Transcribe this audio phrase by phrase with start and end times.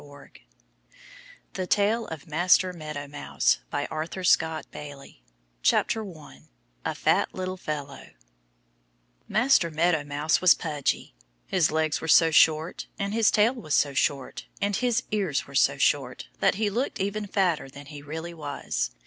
[0.01, 0.45] 115
[1.53, 3.87] The Tale of Master Meadow Mouse 1
[6.83, 8.07] A Fat Little Fellow
[9.27, 11.13] MASTER MEADOW MOUSE was pudgy.
[11.45, 15.53] His legs were so short and his tail was so short and his ears were
[15.53, 18.89] so short that he looked even fatter than he really was.